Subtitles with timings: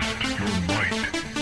[0.00, 1.33] Test your might.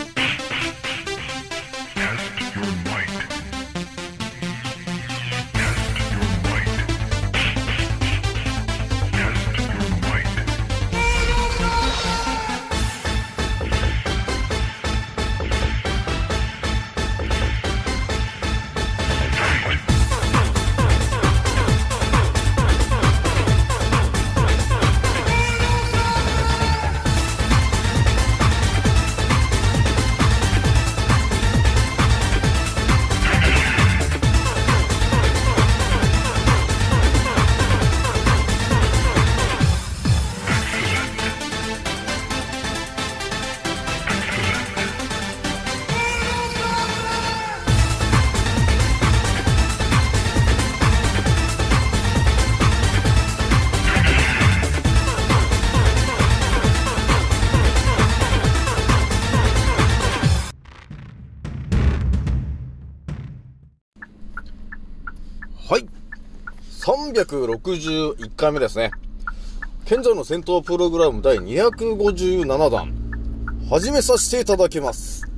[67.13, 68.91] 361回目ですね。
[69.85, 72.95] 賢者の戦闘プログラム第257弾。
[73.69, 75.31] 始めさせていただきます。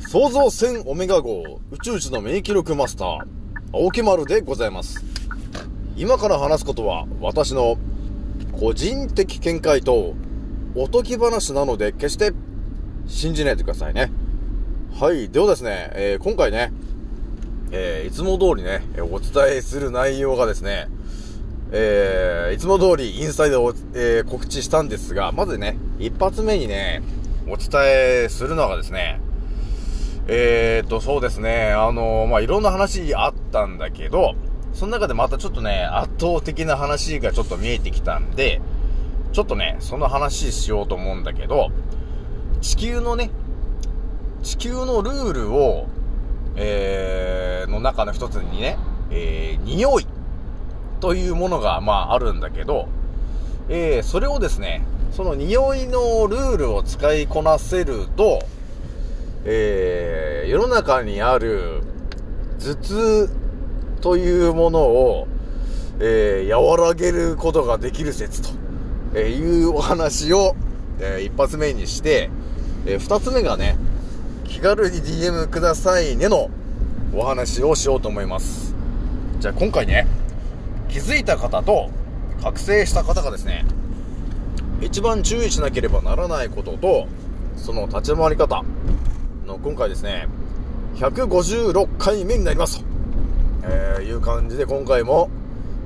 [0.00, 3.18] 創造戦オメガ号宇宙一の免疫力マスター、
[3.72, 5.02] 青木丸でございます。
[5.96, 7.78] 今から話すことは私の
[8.60, 10.14] 個人的見解と
[10.74, 12.32] おとぎ話なので決して
[13.06, 14.12] 信じないでくださいね。
[15.00, 15.30] はい。
[15.30, 16.70] ではですね、えー今回ね、
[17.70, 20.88] えーいつも通りね、お伝えする内容がですね、
[21.76, 27.02] えーいつも通りインスタでお、えー告知したんですが、まずね、一発目にね、
[27.48, 27.68] お伝
[28.24, 29.20] えするのがですね、
[30.28, 34.34] えーっと、そうですね、あのまあ、いろんな話あったんだけど、
[34.72, 38.60] その中でまたちょっとね、圧倒的な話がちょっと見えてきたんで、
[39.32, 41.72] ちょっとね、その話しようと思うんだけど、
[42.60, 43.30] 地球のね、
[44.44, 45.88] 地球のルールを、
[46.54, 48.78] えー、の中の一つにね、
[49.10, 50.06] えー、匂い
[51.04, 52.88] というものが、まあ、あるんだけど、
[53.68, 58.38] えー、それをですね、その匂いのルールを使いこなせると、
[59.44, 61.82] えー、世の中にある
[62.58, 63.30] 頭痛
[64.00, 65.28] というものを、
[66.00, 68.48] えー、和らげることができる説と、
[69.14, 70.56] えいうお話を、
[71.00, 72.30] えー一発目にして、
[72.86, 73.76] えー二つ目がね、
[74.44, 76.48] 気軽に DM くださいねの
[77.12, 78.74] お話をしようと思います。
[79.38, 80.06] じゃあ今回ね、
[80.94, 81.90] 気づいた方と
[82.40, 83.64] 覚醒した方がですね、
[84.80, 87.08] 一番注意しなければならないことと、
[87.56, 88.62] その立ち回り方
[89.44, 90.28] の今回ですね、
[90.94, 92.86] 156回目になりますと、
[93.64, 95.30] えーいう感じで今回も、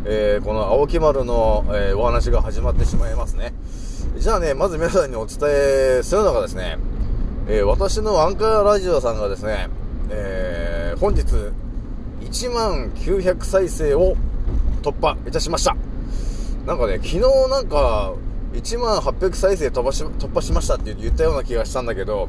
[0.04, 3.54] えーこの青木丸の、えーお話が始まってしまいますね。
[4.18, 6.76] じゃあね、まず皆さんにお伝えするのがですね、
[7.48, 9.70] え私のアンカーラジオさんがですね、
[10.10, 11.22] え本日、
[12.20, 14.14] 1万900再生を
[14.90, 15.76] 突破いたしました。
[16.66, 18.14] なんかね、昨日なんか、
[18.54, 22.28] 1万800再生飛ばし、突破しましたって言ったような気がしたんだけど、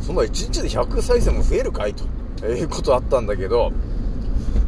[0.00, 3.72] その1日で100再生も増えるかいと、いうことあったんだけど、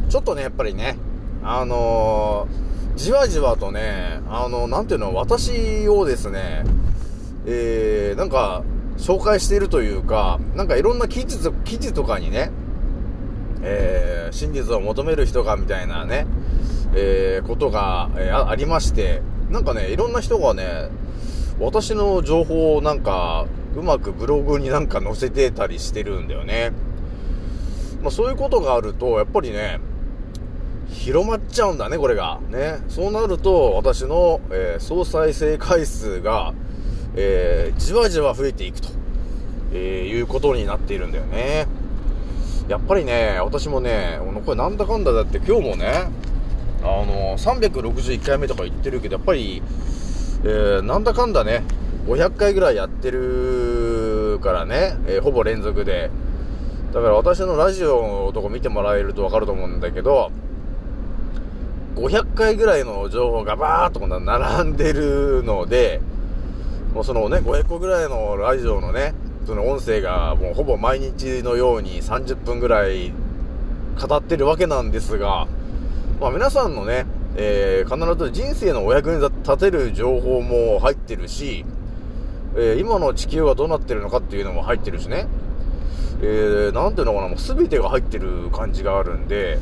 [0.09, 0.97] ちょっとね、やっぱりね、
[1.43, 6.63] あのーじわじわとね、あのなんていうの、私をですね、
[7.45, 8.63] えー、なんか、
[8.97, 12.51] 紹介しているというか、なんかいろんな記事と記事とかにね、
[13.63, 16.27] えー、真実を求める人がみたいなね、
[16.95, 20.89] えー、ことが、えーありまして、なんかね、いろんな人がね、
[21.59, 23.45] 私の情報をなんか、
[23.75, 26.71] うまくブログになんか載せてたりしてるんだよね。
[28.01, 29.79] まあそういうことがあると、やっぱりね、
[30.89, 32.39] 広まっちゃうんだね、これが。
[32.49, 32.79] ね。
[32.89, 36.53] そうなると、私の、えー総再生回数が、
[37.15, 38.89] えーじわじわ増えていくと、
[39.73, 41.67] えーいうことになっているんだよね。
[42.67, 46.05] やっぱりね、私もね、これなんだかんだだって今日もね、
[46.83, 49.63] あの、361回目とか言ってるけど、やっぱり、
[50.43, 51.63] えーなんだかんだね、
[52.07, 56.11] 500回ぐらいやってるからね、えーほぼ連続で。
[56.93, 60.31] だから私のラジオのとこ見てもらえるとわかると思うんだけど、
[61.95, 66.01] 500回ぐらいの情報がバーっと並んでるので、
[66.93, 69.13] もうそのね、500個ぐらいのラジオのね、
[69.45, 73.11] その音声がもうほぼ毎日のように30分ぐらい
[73.99, 75.47] 語ってるわけなんですが、
[76.19, 77.05] まあ皆さんのね、
[77.35, 81.65] えー必ず人生のお役に立てる情報も入ってるし、
[82.55, 85.27] えー今の地球がどうなってるのかっていうのも入ってるしね、
[86.21, 89.59] えー、なんていうのかな、もう全てが入ってる感じがあるんで、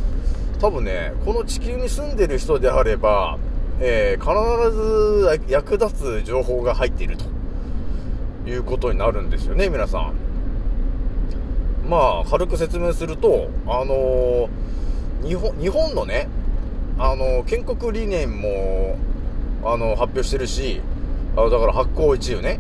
[0.60, 3.38] 多分ね、この地球に住んでる人であれば、
[3.80, 7.26] えー必ず役立つ情報が入っていると
[8.48, 10.14] いうことになるんですよね、皆さん。
[11.90, 14.48] まあ、軽く説明すると、あのー
[15.24, 16.28] 日本、日本のね、
[17.04, 18.96] あの建国理念も、
[19.64, 20.82] あの発表してるし、
[21.36, 22.60] あのだから発行一遊ね。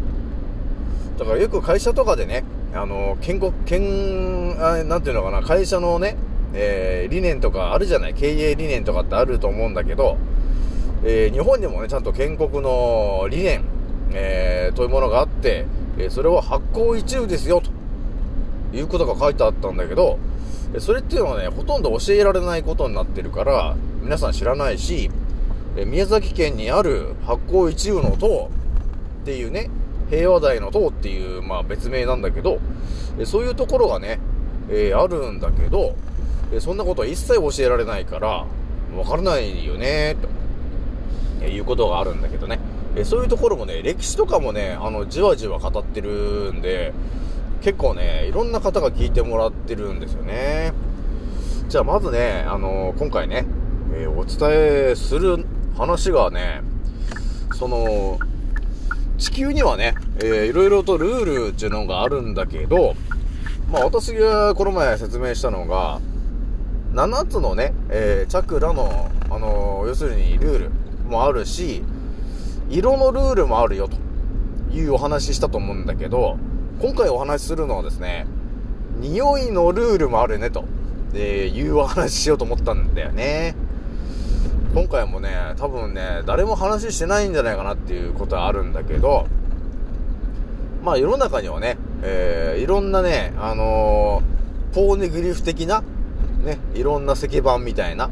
[1.19, 2.43] だからよく会社とかでね、
[2.73, 6.17] あの建国、建、あなんていうのかな、会社のね、
[6.55, 10.17] えー理念とかあるじゃない、経営理念とかってあると思うんだけど、
[11.03, 13.63] えー日本にもね、ちゃんと建国の理念、
[14.11, 15.67] えーというものがあって、
[15.99, 17.69] えそれは発行一遊ですよ、と
[18.75, 20.17] いうことが書いてあったんだけど、
[20.79, 25.11] それっていうのはね、ほとんど教えられないことになってるから、皆さん知らないし、
[25.85, 28.49] 宮崎県にある発行一遊の塔
[29.23, 29.69] っていうね、
[30.09, 32.59] 平和台の塔っていう、まあ別名なんだけど、
[33.25, 34.19] そういうところがね、
[34.69, 35.95] えーあるんだけど、
[36.59, 38.45] そんなことは一切教えられないから、
[38.97, 40.27] わからないよね、と。
[41.41, 42.59] えいうことがあるんだけどね。
[43.03, 46.93] そういうところもね、歴史とかもね、あの、じわじわ語ってるんで、
[47.61, 50.73] 結構ね、いろんな方が聞いてもらってるんですよね。
[51.69, 53.45] じゃあまずね、あの今回ね、
[53.93, 55.45] えーお伝えする
[55.77, 56.61] 話がね、
[57.53, 58.17] その、
[59.17, 62.95] 地球にはね、えーいろいろとルールっていうのがあるんだけど、
[63.71, 66.01] まあ私がこの前説明したのが、
[66.93, 70.71] 7つのね、えーチャクラの、あのー要するにルール
[71.07, 71.83] もあるし、
[72.71, 73.97] 色のルールもあるよと
[74.75, 76.37] いうお話したと思うんだけど、
[76.81, 78.25] 今回お話しするのはですね、
[78.99, 80.65] 匂いのルールもあるねと、
[81.13, 83.55] えいうお話ししようと思ったんだよね。
[84.73, 89.27] 今回もね、多分ね、誰も話してないんじゃないかなっていうことはあるんだけど、
[90.83, 95.83] まあ世の中にはね、えーいろんなね、あのーポーネグリフ的な、
[96.43, 98.09] ね、いろんな石板みたいな、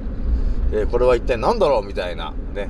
[0.72, 2.70] えーこれは一体何だろうみたいな、ね、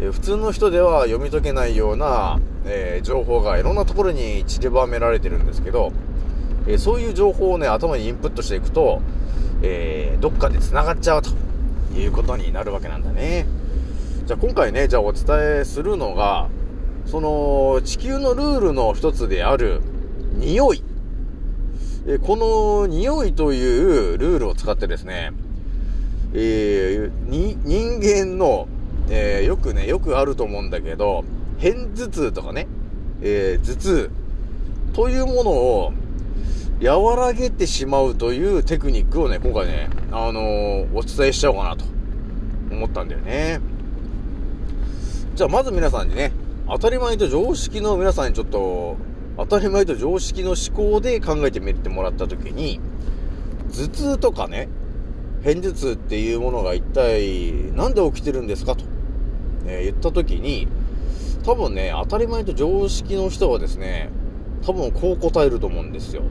[0.00, 5.92] 普通の人では読み解けないような、えー情報がいろんなところに散りばめられてるんですけど、
[6.66, 9.02] えーそういう情報をね、頭にインプットしていくと、
[9.62, 11.30] えーどっかで繋がっちゃうと
[11.94, 13.46] いうことになるわけなんだね。
[14.24, 15.24] じゃあ今回ね、じゃあお伝
[15.60, 16.48] えするのが、
[17.04, 19.82] その、地球のルールの一つである、
[20.38, 20.82] 匂い。
[22.06, 25.32] えこの匂いというルールを使ってですね、
[26.32, 28.68] えー、人間の、
[29.10, 31.24] えーよくね、よくあると思うんだけど、
[31.60, 32.66] 片頭痛とかね、
[33.20, 34.10] えー頭痛
[34.92, 35.92] というものを
[36.82, 41.84] 和らげてしまうというテクニックをね、今回ね、あのーお伝えしちゃおうかなと
[42.70, 43.60] 思ったんだよね。
[45.34, 46.32] じゃあまず皆さんにね、
[46.68, 48.96] 当たり前と常識の皆さんにちょっと、
[49.36, 52.80] 当たり前と常識の思考で考えてみてもらったときに、
[53.72, 54.68] 頭痛とかね、
[55.42, 58.84] 片頭痛っていうものが一体なんで起きてるんですかと、
[59.70, 60.68] え言ったときに、
[61.44, 64.10] 多分ね、当たり前と常識の人はですね、
[64.62, 66.22] 多分こう答えると思うんですよ。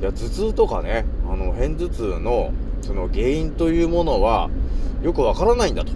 [0.00, 2.52] いや、頭痛とかね、あの、片頭痛の、
[2.82, 4.50] その原因というものは、
[5.02, 5.92] よくわからないんだと。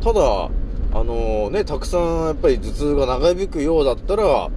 [0.00, 0.50] ただ、
[0.94, 4.50] あのね、たくさんやっぱり頭痛が長引くようだったら、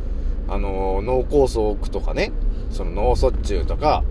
[0.48, 2.32] あの脳梗塞とかね、
[2.72, 4.04] その脳卒中とか、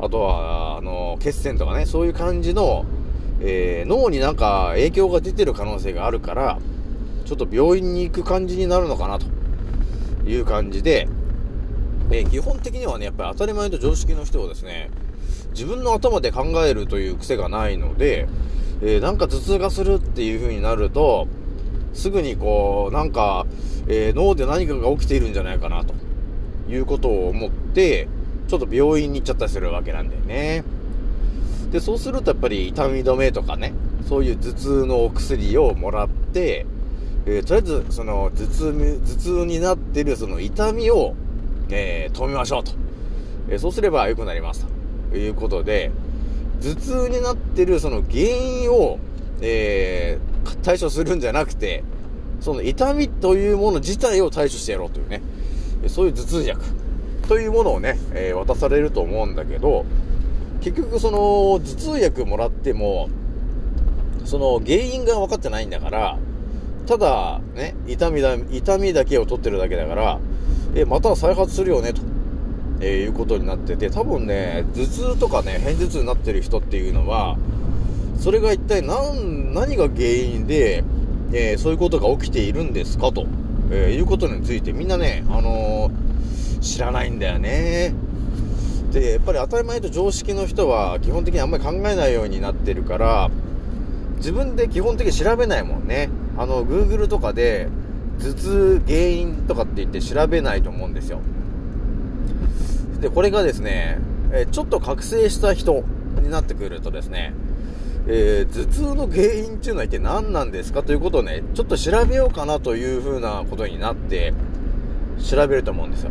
[0.00, 2.84] あとは、あの血栓とかね、そういう感じの、
[3.40, 6.58] えー脳になんか影響が出てる可能性があるから、
[7.24, 9.26] ちょっと病院に行く感じになるのかなと
[10.28, 11.08] いう感じで、
[12.10, 14.90] えー基本的にはね、やっぱり当たり前と常識の人はですね、
[15.50, 18.28] 自分の頭で考えるという癖がないので、
[18.82, 21.28] えーなんか頭痛がするっていう風になると、
[21.94, 23.46] すぐにこう、なんか、
[23.88, 25.94] えー脳で何かが起きているんじゃないかなと
[26.70, 28.08] いうことを思って、
[28.48, 30.64] ちょっと病院に行っちゃったりするわけなんだよね。
[31.70, 33.72] で、そうするとやっぱり痛み止めとかね、
[34.08, 36.66] そういう頭痛のお薬をもらって、
[37.26, 41.14] えーとりあえずその頭痛、頭痛になってるその痛みを、
[41.70, 42.72] えー止めましょうと。
[43.50, 44.66] えーそうすれば良くなります
[45.10, 45.90] ということで、
[46.62, 48.98] 頭痛になってるその原因を、
[49.40, 50.28] えー
[50.62, 51.84] 対処するんじゃなくて、
[52.40, 55.20] その痛みというもの自体を対処してやろうというね、
[55.88, 56.62] そういう頭痛薬
[57.28, 59.84] というものをね、えー渡されると思うんだけど、
[60.60, 63.08] 結局その頭痛薬もらっても、
[64.24, 66.18] その原因が分かってないんだから、
[66.86, 70.18] ただね、痛みだ、痛みだけを取ってるだけだから、
[70.74, 72.02] え、また再発するよね、と、
[72.80, 77.36] えーいうことになってて、多分ね、頭痛とかね、片頭痛になってる人っていうのは、
[78.18, 80.84] それが一体何、何が原因で、
[81.32, 83.26] えーそういうことが起きているんですかと、
[83.70, 85.90] えーいうことについてみんなね、あの
[86.60, 87.94] 知らないんだよね。
[88.92, 93.30] で、やっぱり当たり前と常識の人は基本的にあんまり考えないようになってるから、
[94.16, 96.08] 自分で基本的に調べないもんね。
[96.36, 97.68] あの、Google とかで、
[98.18, 101.20] 頭痛原因とかって言って調べないと思うんですよ。
[103.00, 103.98] で、これがですね、
[104.32, 105.84] えちょっと覚醒した人
[106.20, 107.32] になってくるとですね、
[108.08, 110.82] えー頭痛の原因っていうのは一体何なんですか？
[110.82, 114.32] ということをね、ちょっと調べようかなというふうなことになって、
[115.22, 116.10] 調べると思うんですよ。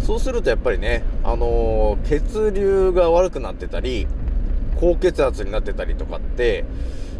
[0.00, 4.06] そうするとやっぱりね、あの血流が悪くなってたり、
[4.76, 6.64] 高血圧になってたりとかって、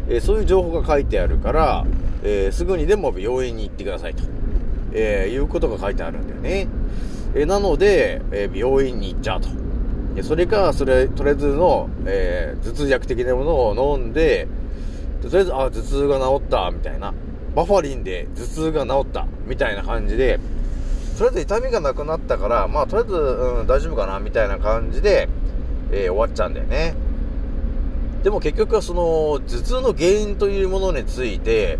[0.07, 1.85] えーそういう情報が書いてあるから、
[2.23, 4.23] えーすぐにでも病院に行ってくださいと、
[4.93, 6.67] えーいうことが書いてあるんだよね。
[7.35, 9.49] えなので、え病院に行っちゃうと。
[10.23, 14.47] それか、それ、とりあえずの、え頭痛薬的なものを飲ん、で
[15.21, 17.13] とりあえず、あ、頭痛が治った、みたいな。
[17.55, 20.39] バファリンで頭痛が治った、みたいな感じで、
[21.17, 25.29] とりあえず痛みがなくなったから、まあ、とりあえず、うん、大丈夫かな、みたいな感じで、
[25.91, 26.95] えー終わっちゃうんだよね。
[28.23, 31.79] でも結局はその、頭痛の原因というものについて、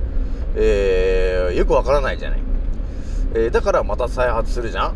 [0.56, 2.40] えーよくわからないじゃない。
[3.34, 4.96] えーだからまた再発するじゃん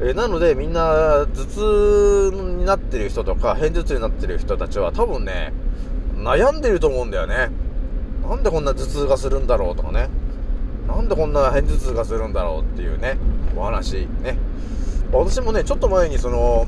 [0.00, 5.52] えなのでみんな頭痛になってる人とか偏頭痛になってる人たちは多分ね
[6.14, 7.50] 悩んでると思うんだよね
[8.22, 10.08] なんでこんな頭痛がするんだろうとかね
[10.88, 13.16] なんでこんな偏頭痛がするんだろうっていうね
[13.56, 14.36] お話ね。
[15.12, 16.66] 私もねちょっと前にその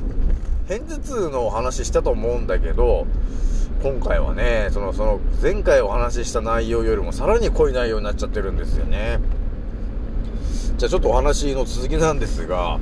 [0.67, 3.05] 偏頭痛のお話したと思うんだけど
[3.83, 9.19] 今回はねそのその前回お話しした内容よりもさらに濃い内容になっちゃってるんですよね。
[10.77, 12.79] じゃあちょっとお話の続きなんですが、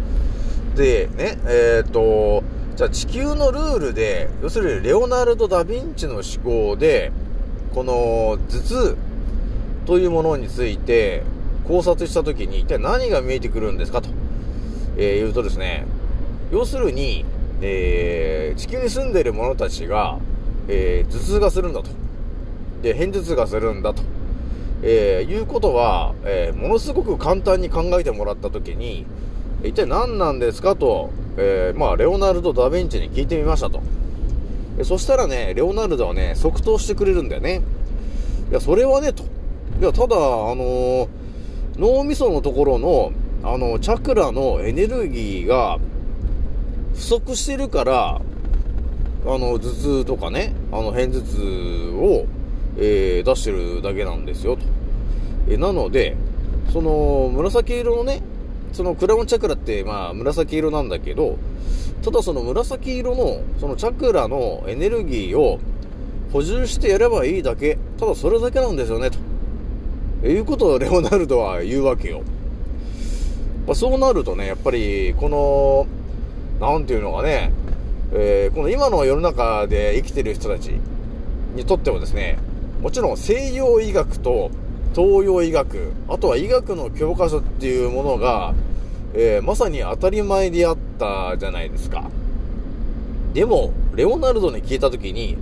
[0.75, 2.43] で、ね、えっ、と、
[2.77, 6.23] じゃあ地球のルールで、要するにレオナルド・ダ・ヴィンチの思
[6.71, 7.11] 考で、
[7.73, 8.97] この頭痛
[9.89, 11.23] というものについて
[11.67, 14.09] 考察したときに一体何が見えてくるんですかと、
[14.97, 15.87] えー言うとですね、
[16.51, 17.25] 要するに、
[17.59, 20.19] えー地球に住んでいる者たちが、
[20.67, 21.89] えー頭痛がするんだと。
[22.83, 24.03] で、偏頭痛がするんだと。
[24.83, 29.07] えいうことは、えものすごく簡単に考えてもらったときに、
[29.63, 33.81] 一体何なんですかと、えまあ、レオナルド・ダ・ヴィンチに聞いてみましたと。
[34.83, 37.63] そしたらね、レオナルドはね、即答してくれるんだよね。
[38.51, 39.38] いや、それはね、と。
[39.79, 41.07] いや、ただ、あのー
[41.77, 45.79] 脳みそのところの、あの、チャクラのエネルギーが
[46.93, 48.21] 不足してるから、あ
[49.25, 51.37] の、頭痛とかね、あの、偏頭痛
[51.95, 52.25] を、
[52.77, 54.63] えー出してるだけなんですよ、と。
[55.49, 56.17] えなので、
[56.73, 58.21] その、紫色のね、
[58.73, 61.37] そのクラウンチャクラって、まあ、紫色なんだけど、
[62.03, 65.59] ただその紫色の、そのチャクラのエネルギーを
[66.33, 69.28] 補充してやればいいだけ、ただそれだけなんですよね、と。
[70.23, 72.21] いうことをレオナルドは言うわけよ。
[73.67, 75.87] ま、そうなるとね、やっぱり、この、
[76.59, 77.53] なんていうのかね、
[78.11, 80.71] えーこの今の世の中で生きてる人たち
[81.55, 82.37] にとってはですね、
[82.81, 84.49] もちろん西洋医学と
[84.95, 88.53] 東洋医学、あとは医学の教科書っていうものが、
[89.13, 92.09] えーまさに当たり前であったじゃないですか。
[93.33, 95.37] でも、レオナルドに聞いたときに、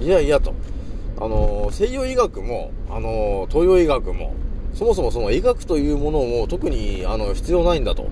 [0.00, 0.54] いやいやと、
[1.22, 4.34] あのー西洋医学も、あのー東洋医学も、
[4.74, 8.08] そもそもその医学というものも特に、あの、必要ないんだと。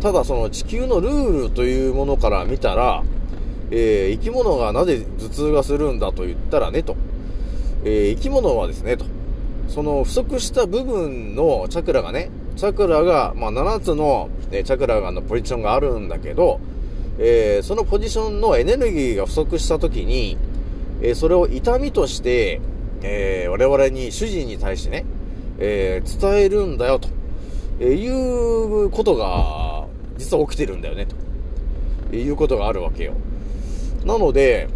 [0.00, 3.04] ただその地球のルールというものから見たら、
[3.70, 6.96] えー生き物がなぜ頭痛がするんだと言ったらねと、
[7.84, 9.04] えー生き物はですねと、
[9.68, 16.58] その不足した部分のチャクラがね、チャクラが、まあ、7つの、えチャクラがのポジションがあるんだけど、
[17.20, 20.36] えーそのポジションのエネルギーが不足した時に、
[21.00, 22.60] えーそれを痛みとして、
[23.02, 25.04] えー我々に、主人に対してね、
[25.58, 27.08] えー伝えるんだよと、
[27.80, 29.86] えいうことが、
[30.16, 31.06] 実は起きてるんだよね、
[32.10, 33.14] ということがあるわけよ。
[34.04, 34.68] なので、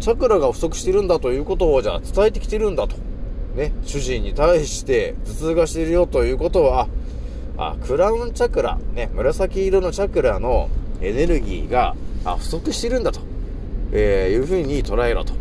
[0.00, 2.96] チャクラが不足してるんだということを、じゃあ伝えてきてるんだと。
[3.56, 6.88] ね、主人に対して頭痛がしてるよということは、
[7.56, 10.68] あ、クラウンチャクラ、ね、紫色のチャクラの
[11.00, 13.20] エネルギーが、あ、不足してるんだと、
[13.92, 15.32] えーいうふうに捉えろと。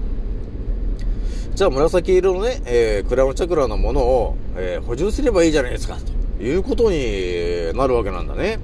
[1.56, 5.98] じゃあ紫色のね、えークラウンチャクラのものを、えー補充すればいいじゃないですか、
[6.38, 8.60] ということになるわけなんだね。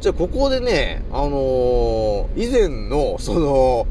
[0.00, 3.86] じゃあここでね、あのー以前の、その、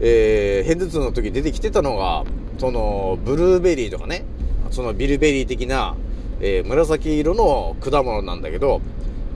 [0.00, 2.24] えー、偏頭痛の時出てきてたのが、
[2.58, 4.24] その、ブルーベリーとかね、
[4.72, 5.94] そのビルベリー的な、
[6.40, 8.80] えー紫色の果物なんだけど、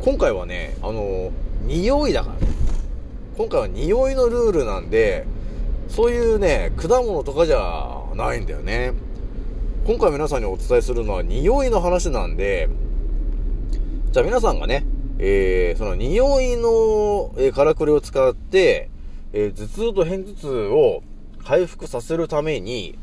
[0.04, 1.30] 今回はね、あのー
[1.66, 2.52] 匂いだからね。
[3.36, 5.26] 今回は匂いのルールなんで、
[5.88, 8.94] そういうね、果物とかじゃないんだよね。
[9.86, 12.70] 今回皆さんにお伝えするのは匂いの話なんで、
[14.10, 14.86] じゃあ皆さんがね、
[15.18, 18.88] えー、その匂いの、えーからくりを使って、
[19.34, 21.02] えー頭痛と偏頭痛を
[21.44, 22.98] 回復させるために、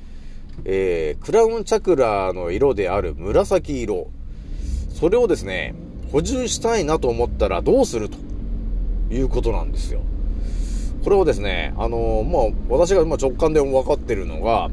[0.66, 4.08] えークラウンチャクラの色である紫色、
[4.90, 5.76] それをですね、
[6.12, 8.18] 補充したいなと思ったらどうすると
[9.14, 10.02] いうことなんですよ。
[11.04, 14.70] これをですね、あのまあ、私が直感で分かってるのが、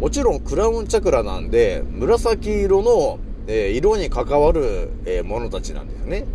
[0.00, 6.26] もちろんクラウンチャクラなんで、紫色の、えー色に関わる、えーものたちなんですね。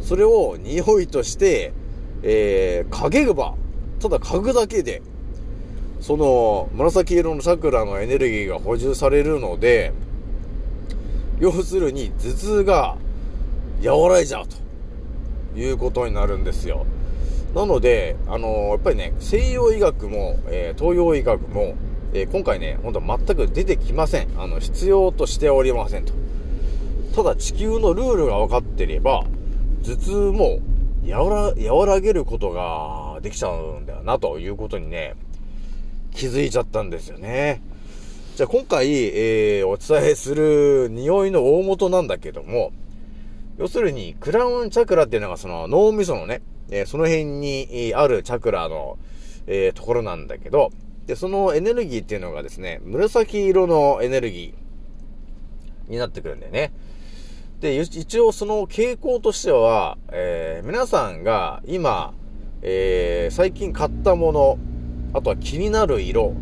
[0.00, 1.74] それを匂いとして、
[2.22, 3.54] えー、嗅げば、
[4.00, 5.02] ただ嗅ぐだけで、
[6.00, 9.92] その紫色のチャクラのエネルギーが補充されるので、
[11.40, 12.96] 要するに頭痛が
[13.84, 16.86] 和らいじゃうということになるんですよ。
[17.54, 21.74] なので、あのーやっぱりね、西洋医学も、えー東洋医学も、
[22.14, 24.28] えー今回ね、本当は全く出てきません。
[24.36, 26.12] あの、必要としておりませんと。
[27.14, 29.24] ただ地球のルールが分かってれば、
[29.84, 30.60] 頭痛も
[31.08, 35.16] 和ら、和らげることができちゃうんだよな、ということにね、
[36.14, 37.62] 気づいちゃったんですよね。
[38.36, 42.70] じゃあ今回、えーお伝えする匂いの大元なんだけども、
[43.58, 48.98] 要するに、クラウンチャクラっていうのがその脳みそのね、えーその辺にあるチャクラの、
[49.46, 50.70] えーところなんだけど、
[51.06, 56.72] で、そのエネルギーっていうのがですね、紫色のエネルギーになってくるんだよね。
[57.60, 62.14] で、一応その傾向としては、えー皆さんが今、
[62.62, 64.58] えー最近買ったもの、
[65.12, 66.34] あとは気になる色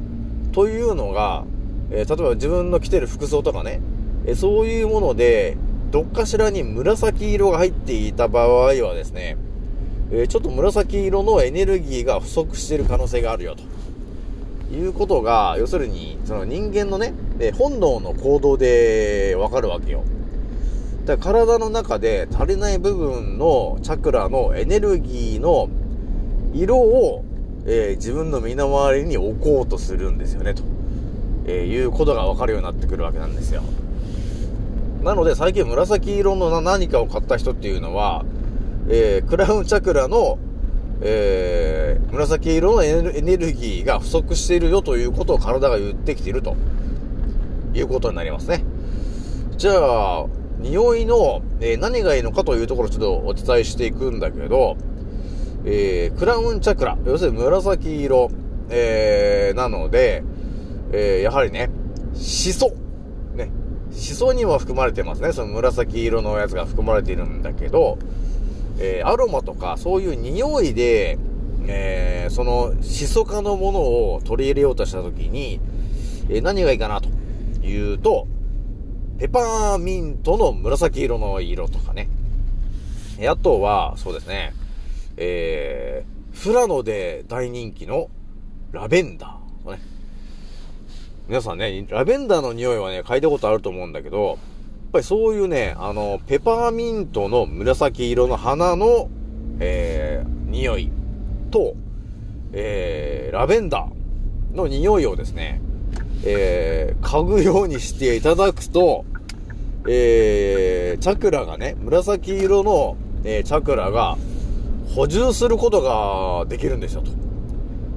[0.53, 1.45] というのが、
[1.91, 3.81] えー例えば自分の着てる服装とかね、
[4.27, 5.57] えそういうもので、
[5.91, 9.39] どっかしらに紫色が入っていた場合はですね、
[10.11, 13.63] えーちょっと紫色のエネルギーが不足している可能性があるよと。
[14.75, 20.05] いうことが、要するに、その人間のね、え本能の行動でわかるわけよ。
[21.07, 25.71] だから体の中で足りない部分のチャクラのエネルギーの
[26.53, 27.25] 色を、
[27.65, 30.63] えー自分の身の回りに置こうとするんですよね、と、
[31.47, 33.63] えーいうことがわかるようになってくるわけなんですよ。
[35.03, 38.27] なので最近紫色の何かを買った人っていうのは、
[38.91, 40.39] えークラウンチャクラの、
[41.01, 46.57] えー紫色のエネルギーが不足しているよということを体が言ってきていると
[47.75, 48.65] いうことになりますね。
[49.59, 50.27] じゃあ、
[50.59, 54.77] 匂いの、えー何がいいのかというところをちょっとお伝えしていくんだけど、
[55.67, 58.31] えークラウンチャクラ、要するに紫色、
[58.71, 60.23] えーなので、
[60.93, 61.69] えーやはりね、
[62.15, 62.73] シソ。
[63.35, 63.51] ね。
[63.93, 65.33] シソにも含まれてますね。
[65.33, 67.99] その紫色のやつが含まれているんだけど、
[68.79, 71.19] えーアロマとかそういう匂いで、
[71.67, 75.61] えーそのシソ科のものを取り入れようとしたときに、
[76.29, 77.09] えー何がいいかなと
[77.67, 78.27] いうと、
[79.19, 82.09] ペパーミントの紫色の色とかね。
[83.29, 84.55] あとは、そうですね、
[85.17, 88.11] えー、フラノで大人気の
[88.71, 89.81] ラベンダーとね。
[91.27, 94.39] 皆さんね、ラベンダーの匂いはね、嗅いだことあると思うんだけど、
[94.89, 99.11] っぱりそういうね、あの、ペパーミントの紫色の花の、
[99.61, 100.91] えー、匂い
[101.51, 101.75] と、
[102.53, 105.61] えー、ラベンダーの匂いをですね、
[106.25, 109.05] えー、嗅ぐようにしていただくと、
[109.87, 114.17] えー、チャクラがね、紫色の、えーチャクラが
[114.95, 117.11] 補充することができるんですよと。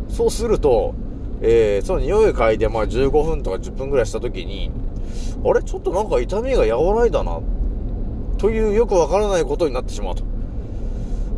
[0.09, 0.93] そうすると、
[1.41, 4.71] えー、その匂いを嗅いで、まあ15分とか10分ぐらいした時に、
[5.43, 5.63] あれ？
[5.63, 7.39] ちょっとなんか痛みが和らいだな、
[8.37, 10.23] というよくわからないことになってしまうと。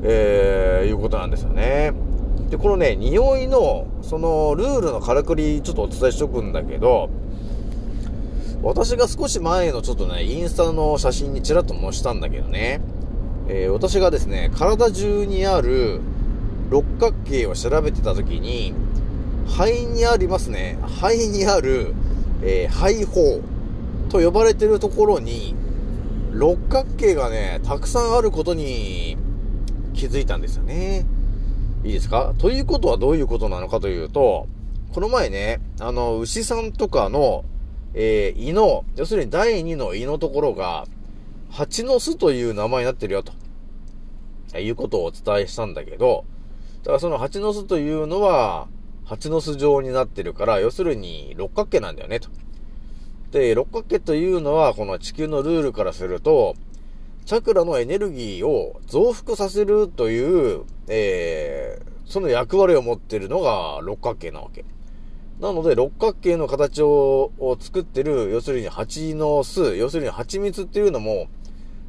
[0.04, 1.94] えー、いうことなんですよね。
[2.50, 7.10] で、このね、匂いの、その、ルールのからくり、ちょっとお伝えしとくんだけど、
[8.62, 12.82] 私が少し前のちょっとね、インスタの写真にちらっと載したんだけどね、
[13.48, 16.02] えー私がですね、体中にある
[16.70, 18.74] 六角形を調べてた時に、
[19.48, 21.94] 肺にありますね、肺にある、
[22.42, 23.42] えー肺胞。
[24.14, 25.56] と呼ばれてるところに、
[26.32, 29.18] 六角形がね、たくさんあることに
[29.94, 31.06] 気づいたんですよね。
[31.84, 32.36] いいですか？
[32.38, 34.48] ということはどういうことなのかというと、
[34.94, 37.44] この前ね、あの、牛さんとかの、
[37.96, 40.86] えー胃の、要するに第二の胃のところが、
[41.50, 43.34] 蜂の巣という名前になってるよと、
[44.60, 46.26] いうことをお伝えしたんだけど、
[46.84, 48.68] だからその蜂の巣というのは、
[49.06, 52.30] 蜂の巣状になってるから、要するに六角形なんだよね、と。
[53.34, 56.56] で、六角形というのは、この地球のルールからすると、
[57.26, 64.64] チャクラのエネルギーを増幅させるという、えー、その役割を持っているのが六角形なわけ。
[65.42, 71.26] なので、六角形の形を作ってる、要するに蜂の巣、要するに蜂蜜っていうのも、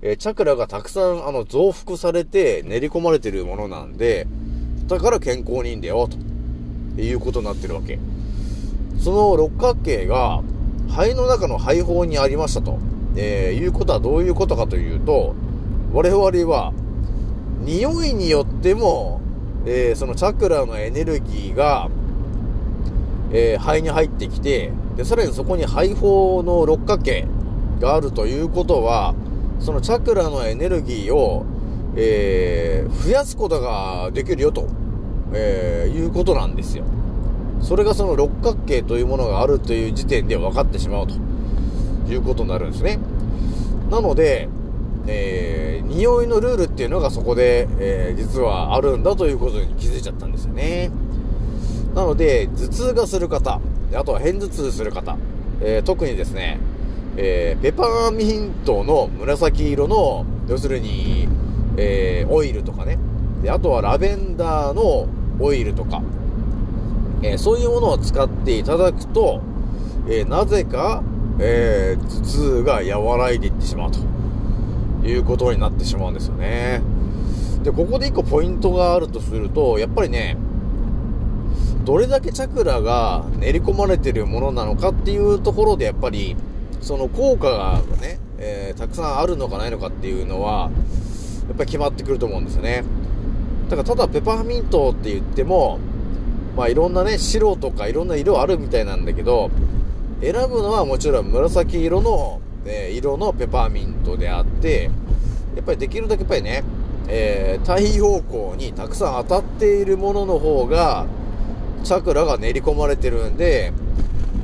[0.00, 4.26] えーチャクラがたくさん、あの、増幅されて練り込まれてるものなんで、
[4.87, 7.98] だから健康にいいんだよ、ということになってるわけ。
[8.98, 10.42] その六角形が、
[10.88, 12.79] 肺の中の肺胞にありましたと。
[13.16, 15.35] えー、いうことはどういうことかというと、
[15.92, 16.73] 我々は、
[17.62, 19.20] 匂いによっても、
[19.64, 21.88] えー、そのチャクラのエネルギーが、
[23.33, 27.27] えー、肺に入ってきて、で、さらにそこに肺胞の六角形
[27.81, 29.14] があるということは、
[29.61, 31.47] そのチャクラのエネルギーを、
[31.97, 34.66] えー、増やすことができるよと、
[35.33, 36.85] えー、いうことなんですよ。
[37.64, 41.14] それがその六角形というものがあるという時点で分かってしまうと
[42.12, 42.98] いうことになるんですね。
[43.90, 44.50] なので、
[45.07, 50.90] えー、匂いのルールっていうのがそこで、えー、実はあるんだということに気づいちゃったんですよね。
[51.94, 53.61] なので、頭痛がする方、
[53.94, 55.16] あとは片頭痛する方、
[55.62, 56.59] えー、特にですね、
[57.16, 61.29] えー、ペパーミントの紫色の、要するに、
[61.79, 62.98] えー、オイルとかね、
[63.42, 65.07] で、あとはラベンダーの
[65.40, 66.03] オイルとか、
[67.24, 69.40] えー、そういうものを使っていただくと、
[70.06, 71.02] えー、なぜか、
[71.38, 76.82] えー、頭痛が和らいでいってしまうということになってしまうんですよね。
[77.62, 80.37] で、ここで一個ポイントがあるとすると、やっぱりね、
[81.87, 86.37] どれだけチャクラが練り込まれてるものなのかっていうところでやっぱり、
[86.82, 90.70] その効果がね、えー、たくさんあるのかないのかっていうのは、
[91.48, 92.84] やっぱり決まってくると思うんですよね。
[93.70, 95.78] だからただペパーミントって言っても、
[96.57, 99.51] まあいろんなね、白とかいろんな色あるみたいなんだけど、
[100.21, 104.90] 選ぶのはもちろん紫色の、えー、色のペパーミントであって、
[105.57, 106.64] やっぱりできるだけやっぱりね、
[107.09, 111.07] えー、太陽光にたくさん当たっているものの方が、
[111.83, 113.73] チャクラが練り込まれてるんで、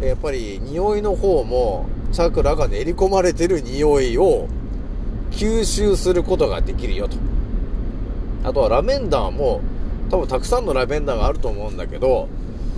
[0.03, 4.49] やっぱり匂いの方も、チャクラが練り込まれてる匂いを
[5.31, 7.16] 吸収することができるよと。
[8.44, 9.61] あとはラベンダーも、
[10.11, 12.29] 多分たくさんのラベンダーがあると思うんだけど、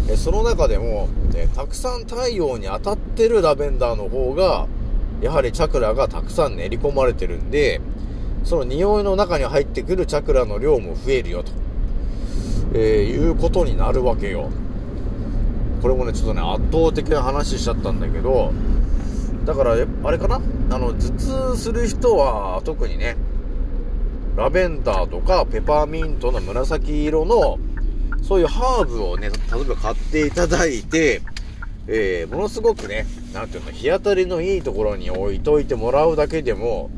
[0.08, 4.66] えその中でも、えたくさん太陽に当たってるラベンダーの方が、
[5.20, 7.80] やはりチャクラがたくさん練り込まれてるんで、
[8.44, 11.52] その匂いの中に入ってくるチャクラの量も増えるよと、
[12.74, 14.50] えー、いうことになるわけよ。
[15.80, 18.52] これもね、ちょっとね、圧倒的な話しちゃったんだけど、
[19.44, 19.72] だから、
[20.04, 20.40] あれかな？
[20.70, 23.16] あの、頭痛する人は特にね、
[24.36, 27.58] ラベンダーとかペパーミントの紫色の、
[28.22, 31.20] そういうハーブをね、例えば買っていただいて、
[31.86, 36.90] えー、ものすごくね、なんていうの、日当たりのいいところに置いといてもらうだけでも、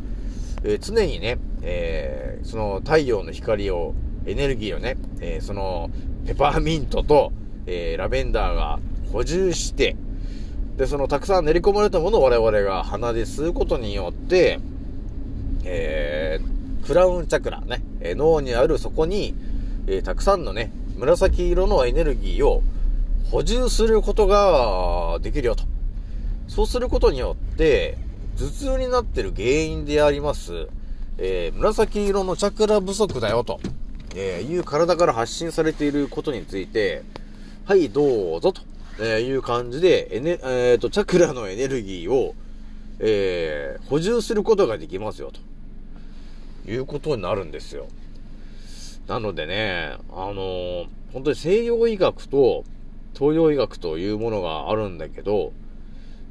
[0.63, 3.95] えー、常にね、えー、その太陽の光を、
[4.27, 5.91] エネルギーをね、えその
[6.27, 7.31] ペパーミントと、
[7.67, 8.79] えラベンダーが
[9.13, 9.97] 補充して、
[10.79, 14.61] で、そのたくさん練り込まれたものを我々が鼻で吸うことによって、
[15.65, 19.35] えー、クラウンチャクラね、え脳にあるそこに、
[19.87, 22.63] えたくさんのね、紫色のエネルギーを
[23.31, 25.65] 補充することができるよと。
[26.47, 27.97] そうすることによって、
[28.37, 30.69] 頭痛になってる原因であります、
[31.19, 33.61] えー、紫色のチャクラ不足だよと、
[34.15, 37.03] えー、いう体から発信されていることについて、
[37.65, 38.61] はい、どうぞと、
[39.01, 42.35] えいう感じで、えね、えー、と、チャクラのエネルギーを、
[42.99, 45.41] えー、補充することができますよと。
[46.67, 47.87] いうことになるんですよ。
[49.07, 52.65] なのでね、あのー、本当に西洋医学と
[53.13, 55.53] 東洋医学というものがあるんだけど、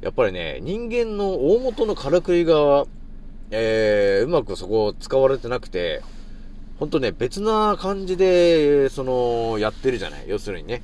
[0.00, 2.84] やっぱりね、人間の大元のからくりが、
[3.50, 6.02] えー、うまくそこを使われてなくて、
[6.78, 10.24] ほんとね、別な感じで、その、やってるじゃない。
[10.26, 10.82] 要するにね。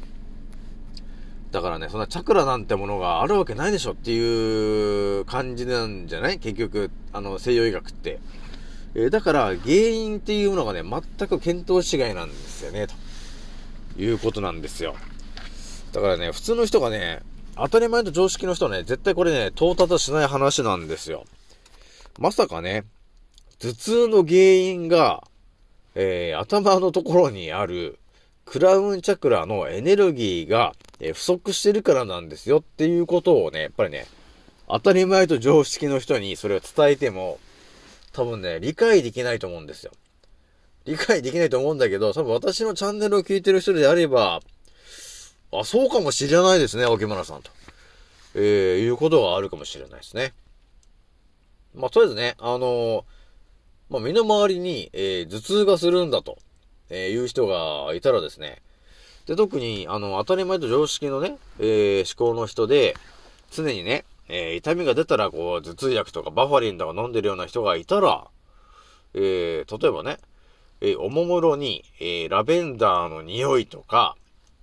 [1.51, 6.39] だからね、そんなチャクラなんてものがあるわけないでしょっていう感じなんじゃない？
[6.39, 8.21] 結局、あの、西洋医学って。
[8.95, 14.97] えー、だから、原因っていうものがね、全く見当違いなんですよね、ということなんですよ。
[15.93, 17.21] だからね、普通の人がね、
[17.57, 21.25] 当たり前と常識の人はね、絶対これね、到達しない話なんですよ。
[22.19, 22.85] まさかね、
[23.59, 25.23] 頭痛の原因が、
[25.95, 27.99] えー、頭のところにある、
[28.45, 34.07] クラウンチャクラのエネルギーが、えー、不足してるからなんですよっていうことをね、やっぱりね、
[34.67, 37.39] 当たり前と常識の人にそれを伝えても、
[38.13, 39.93] 多分ね、理解できないと思うんですよ。
[40.85, 44.41] 理解できないと思うんだけど、多分私のチャンネルを聞いてる人であれば、
[45.53, 47.51] あ、そうかもしれないですね、沖村さんと。
[48.35, 48.43] えー、
[48.79, 50.33] いうことがあるかもしれないですね。
[51.75, 53.03] まあ、とりあえずね、あのー、
[53.91, 56.39] まあ、身の回りに、えー、頭痛がするんだと、
[56.89, 58.63] えー、いう人がいたらですね、
[59.27, 62.97] で、特に、あの、当たり前と常識のね、えー、思考の人で、
[63.53, 68.29] 常にね、えー、痛みが出たら、こう、頭痛薬とかバファリンとか飲んでるような人がいたら、
[69.15, 70.19] えー、例えばね、
[70.81, 74.17] え、おもむろに、え、ラベンダーの匂いとか、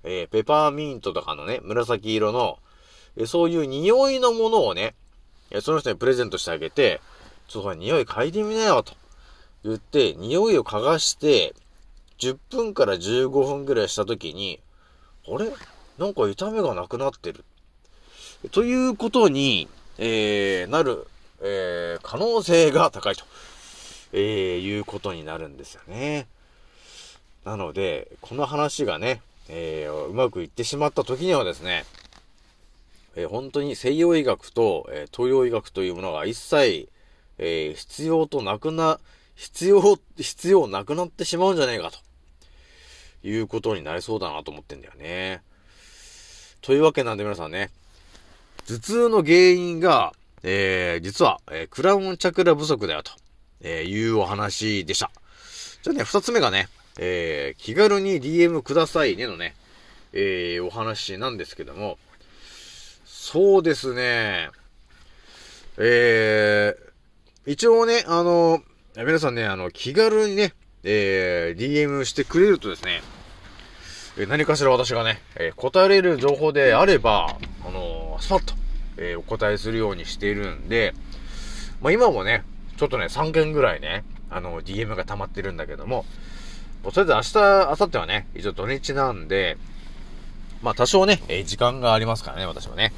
[0.04, 2.60] え、ペパーミントとかのね、紫色の、
[3.18, 4.96] え、そういう匂いのものをね、
[5.52, 7.02] えその人にプレゼントしてあげて、
[7.48, 8.94] ちょっとこれ匂い嗅いでみなよと
[9.64, 11.54] 言って、匂いを嗅がして、
[12.20, 14.62] 10分から15分ぐらいした時に、
[15.28, 15.52] あれ？
[15.98, 17.44] なんか痛みがなくなってる。
[18.50, 21.08] ということに、えー、なる、
[21.42, 23.26] えー、可能性が高いと、
[24.14, 26.28] えー、いうことになるんですよね。
[27.46, 31.86] なので、この話がね、えー、うまくいってしまった時にはですね、
[33.16, 36.88] えー本当に西洋医学と、え東洋医学というものが一切、
[37.40, 39.00] え必要となくな、
[39.36, 41.98] 必要、必要なくなってしまうんじゃねえかと。
[43.24, 45.42] いうことになりそうだなと思ってんだよね。
[46.62, 47.72] というわけなんで皆さんね、
[48.68, 50.12] 頭痛の原因が、
[50.44, 53.14] えー、実は、えークラウンチャクラ不足だよと、
[53.62, 55.10] えーいうお話でした。
[55.84, 56.68] じゃあね、二つ目がね、
[57.00, 59.56] えー気軽に DM くださいねのね、
[60.12, 61.98] えーお話なんですけども、
[63.06, 64.50] そうですね、
[65.78, 68.62] えー、一応ね、あの、
[68.98, 70.54] 皆さんね、あの、気軽にね、
[70.84, 73.02] えー、DM してくれるとですね、
[74.28, 77.77] 何かしら私がね、えー答えれる情報であれば、あの
[78.20, 78.54] スパッと、
[78.98, 80.94] えーお答えするようにしているんで、
[81.82, 82.44] まあ、今もね、
[82.78, 86.06] ちょっとね、3件ぐらいね、あの、DM が溜まってるんだけども、
[86.84, 89.58] もとりあえず明日、明後日はね、一応土日なんで、
[90.62, 92.94] まあ多少ね、えー時間がありますからね、私はね。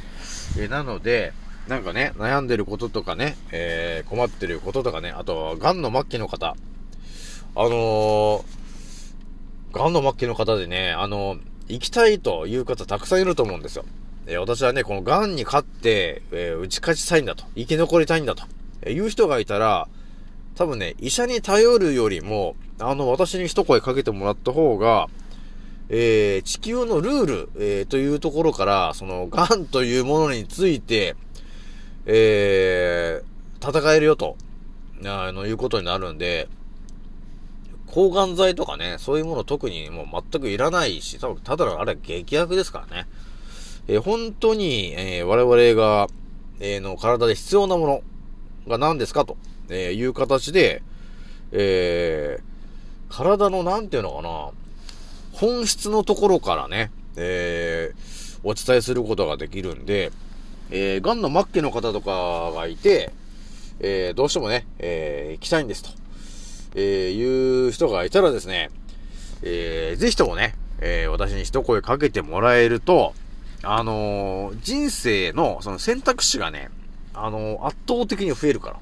[0.57, 1.33] えーなので、
[1.67, 6.55] なんかね、悩んでることとかね、えー困ってることとかね、あとは、癌の末期の方、
[7.55, 8.43] あのー、
[9.73, 13.85] 癌の末期の方でね、あの生きたいという方たくさんいると思うんですよ。
[14.31, 18.43] え私はね、この癌に勝って、えー打ち勝ちたいんだと、生き残りたいんだと、
[18.83, 19.87] えいう人がいたら、
[20.53, 25.07] 多分ね、医者に頼るよりも、あの、私に一声かけてもらった方が、
[25.89, 31.15] えー地球のルール、えーというところから、その、癌というものについて、
[32.05, 33.29] えー
[33.61, 34.37] 戦えるよと、
[35.05, 36.47] あの、いうことになるんで、
[37.87, 43.07] 抗がん剤とかね、そういうもの特にもう全くいらないし、多分ただのあれは劇薬ですからね。
[43.89, 46.07] えー本当に、えー我々が、
[46.59, 48.03] えーの体で必要なもの
[48.67, 49.35] が何ですかと、
[49.69, 50.83] えいう形で、
[51.51, 52.39] え
[53.09, 54.51] 体のなんていうのかな、
[55.31, 57.93] 本質のところからね、え
[58.43, 60.11] お伝えすることができるんで、
[60.69, 63.11] えー、癌の末期の方とかがいて、
[63.79, 65.89] えどうしてもね、え行きたいんですと、
[66.75, 68.69] えいう人がいたらですね、
[69.41, 73.15] えーぜひともね、え私に一声かけてもらえると、
[73.63, 76.69] あのー人生のその選択肢がね、
[77.13, 78.79] あのー圧倒的に増えるから。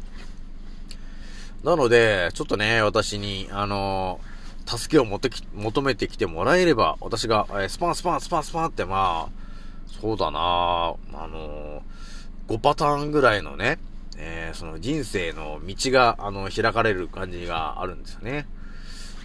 [1.64, 4.38] なので、ちょっとね、私に、あのー
[4.78, 13.80] 助けを持ってき、求めてきてもらえれば、私が、えースパンスパンスパンスパンって、まあ、そうだなあのー5パターンぐらいのね、
[14.18, 18.48] えーその人生の道が、あの、開かれる感じがあるんですよね。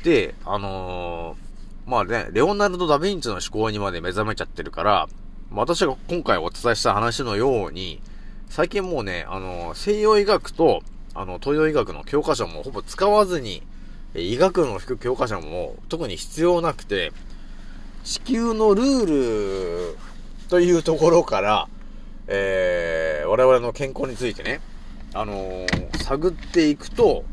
[0.05, 1.37] で、あの
[1.87, 5.09] まあね、レオナルド・ダ・ヴィンチの思考にまで目覚めちゃってるから、
[5.55, 8.01] 私が今回お伝えした話のように、
[8.49, 10.83] 最近もうね、あの西洋医学と、
[11.15, 13.63] あの、東洋医学の教科書もほぼ使わずに、
[14.15, 17.13] 医学の教科書も特に必要なくて、
[18.05, 19.99] 地球のルール
[20.49, 21.69] というところから、
[22.27, 24.61] えー、我々の健康についてね、
[25.15, 27.25] あのー探っていくと、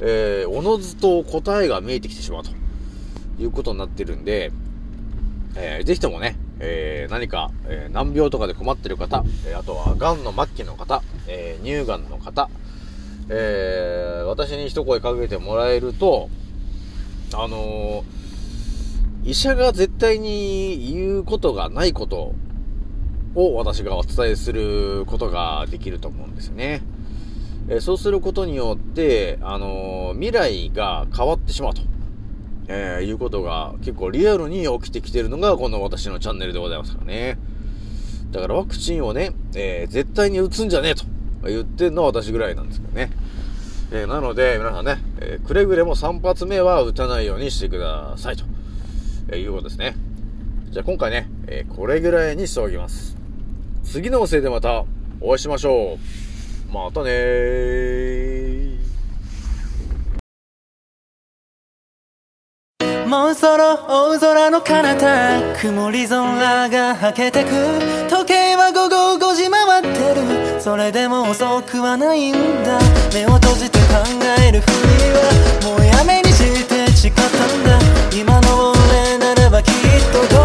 [0.00, 2.50] えー、おのずと答えが見えてきてしまうと
[3.40, 4.52] いうことになってるんで、
[5.60, 12.48] えー、ぜひともね、えー、何か、えー難病とかで困ってる方、えあとは、癌の末期の方、え乳がんの方、
[13.28, 16.30] え、私に一声かけてもらえると、
[17.34, 18.04] あの
[19.24, 22.34] 医者が絶対に言うことがないこと
[23.34, 26.82] を私がお伝えすることができると思うんですよね。
[27.68, 31.82] えそうすることによって、あの未来が変わってしまうと、
[32.68, 37.38] えーいうことが結構リアルに起きてきてるのがこの私のチャンネルでございますからね。
[38.30, 41.04] だからワクチンをね、えー絶対に打つんじゃねえと
[41.44, 43.10] 言ってるのは私ぐらいなんですけどね。
[43.90, 48.44] えーなので、皆さんね、えくれぐれも3発目は打たないようにしてくださいと、
[49.32, 49.96] えいうことですね。
[50.70, 53.16] じゃあ今回ね、えこれぐらいにしておきます。
[53.84, 54.84] 次の音声でまた
[55.20, 55.96] お会いしましょ
[56.68, 56.72] う。
[56.72, 58.47] またねー。
[63.08, 67.48] もうそろ大空の彼方曇り空がはけてく。
[68.10, 70.60] 時計は午後5時回ってる。
[70.60, 72.78] それでも遅くはないんだ。
[73.14, 73.84] 目を閉じて考
[74.44, 74.72] えるふり
[75.16, 75.24] は
[75.64, 77.80] もうやめにして誓ったんだ。
[78.14, 79.72] 今の俺ならばきっ
[80.12, 80.36] とど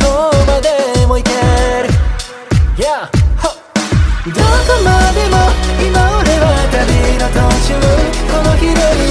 [0.00, 1.32] こまでも行け
[1.84, 1.92] る。
[2.80, 3.12] Yeah!
[4.24, 4.40] どこ
[4.82, 5.36] までも
[5.84, 7.76] 今俺は旅の途中。
[8.32, 8.72] この広
[9.04, 9.05] い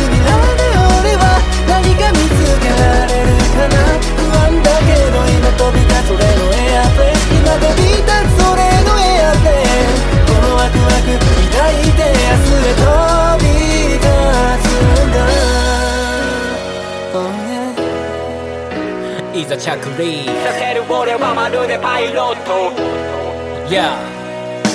[19.56, 20.26] が着陸。
[20.44, 22.72] させる俺はまるでパイロット
[23.70, 23.96] Yeah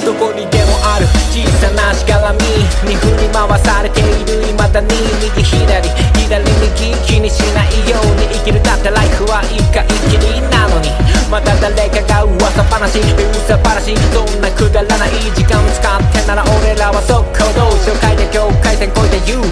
[0.05, 1.20] どこにでもある。
[1.41, 2.39] 小さなしがらみ
[2.85, 4.89] に振り回されている未だに
[5.25, 5.89] 右左
[6.29, 10.93] 左右気にしないように生きるだってライフは一回きりなのに
[11.31, 19.45] また誰かが噂話噂話そんなくだらない時間使ってなら俺らは速攻動紹介で境界線越えて言う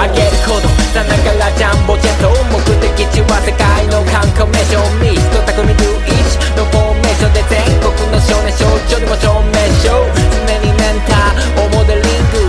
[0.00, 0.84] あげること。
[0.94, 10.06] さながらジャンボジェット目的地は世界の観光名所ミスト匠ルイチのフォーーションで全国の少年少女にも証明しよう
[10.46, 12.43] 常にメンターをモデリング